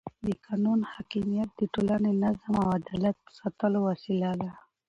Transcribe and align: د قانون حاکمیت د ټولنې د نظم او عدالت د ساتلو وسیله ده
د 0.25 0.27
قانون 0.45 0.79
حاکمیت 0.91 1.49
د 1.55 1.61
ټولنې 1.73 2.11
د 2.13 2.17
نظم 2.23 2.53
او 2.63 2.67
عدالت 2.79 3.15
د 3.21 3.27
ساتلو 3.39 3.79
وسیله 3.89 4.29
ده 4.41 4.51